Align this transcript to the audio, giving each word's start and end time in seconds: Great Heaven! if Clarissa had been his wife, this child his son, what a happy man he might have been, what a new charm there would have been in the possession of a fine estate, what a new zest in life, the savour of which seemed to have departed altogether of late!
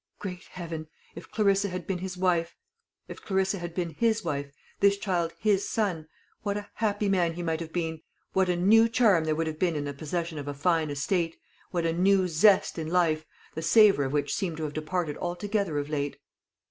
Great 0.17 0.45
Heaven! 0.45 0.87
if 1.13 1.29
Clarissa 1.29 1.69
had 1.69 1.85
been 1.85 1.99
his 1.99 2.17
wife, 2.17 2.55
this 3.07 3.21
child 4.97 5.33
his 5.37 5.69
son, 5.69 6.07
what 6.41 6.57
a 6.57 6.71
happy 6.73 7.07
man 7.07 7.33
he 7.33 7.43
might 7.43 7.59
have 7.59 7.71
been, 7.71 8.01
what 8.33 8.49
a 8.49 8.55
new 8.55 8.89
charm 8.89 9.25
there 9.25 9.35
would 9.35 9.45
have 9.45 9.59
been 9.59 9.75
in 9.75 9.85
the 9.85 9.93
possession 9.93 10.39
of 10.39 10.47
a 10.47 10.55
fine 10.55 10.89
estate, 10.89 11.37
what 11.69 11.85
a 11.85 11.93
new 11.93 12.27
zest 12.27 12.79
in 12.79 12.87
life, 12.89 13.27
the 13.53 13.61
savour 13.61 14.03
of 14.05 14.11
which 14.11 14.33
seemed 14.33 14.57
to 14.57 14.63
have 14.63 14.73
departed 14.73 15.15
altogether 15.17 15.77
of 15.77 15.87
late! 15.87 16.17